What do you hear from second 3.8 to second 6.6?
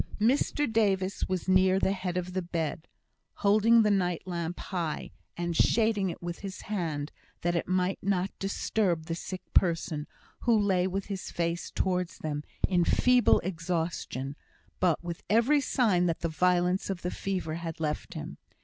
the night lamp high, and shading it with